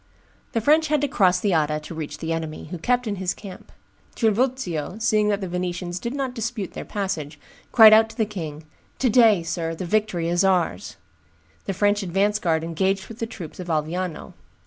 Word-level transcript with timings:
The 0.53 0.61
French 0.61 0.87
had 0.87 0.99
to 1.01 1.07
cross 1.07 1.39
the 1.39 1.53
Adda 1.53 1.79
to 1.81 1.93
reach 1.93 2.17
the 2.17 2.33
enemy, 2.33 2.69
who 2.71 2.79
kept 2.79 3.05
in 3.05 3.17
his 3.17 3.35
camp. 3.35 3.71
Trivulzio, 4.15 4.97
seeing 4.99 5.27
that 5.27 5.41
the 5.41 5.47
Venetians 5.47 5.99
did 5.99 6.15
not 6.15 6.33
dispute 6.33 6.73
their 6.73 6.83
passage, 6.83 7.39
cried 7.71 7.93
out 7.93 8.09
to 8.09 8.17
the 8.17 8.25
king, 8.25 8.63
"To 8.97 9.11
day, 9.11 9.43
sir, 9.43 9.75
the 9.75 9.85
victory 9.85 10.27
is 10.27 10.43
ours!" 10.43 10.97
The 11.65 11.73
French 11.73 12.01
advance 12.01 12.39
guard 12.39 12.63
engaged 12.63 13.09
with 13.09 13.19
the 13.19 13.27
troops 13.27 13.59
of 13.59 13.67
Alviano. 13.67 14.33